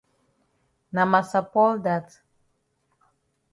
[0.93, 2.07] Na massa Paul dat.